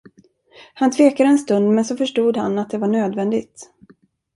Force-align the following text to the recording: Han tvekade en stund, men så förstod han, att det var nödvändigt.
Han 0.73 0.91
tvekade 0.91 1.29
en 1.29 1.37
stund, 1.37 1.71
men 1.75 1.85
så 1.85 1.97
förstod 1.97 2.37
han, 2.37 2.59
att 2.59 2.69
det 2.69 2.77
var 2.77 2.87
nödvändigt. 2.87 3.71